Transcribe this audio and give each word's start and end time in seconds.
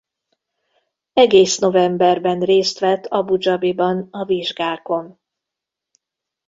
Egész 1.13 1.57
novemberben 1.57 2.39
részt 2.39 2.79
vett 2.79 3.05
Abu-Dzabiban 3.07 4.07
a 4.11 4.25
vizsgákon. 4.25 5.19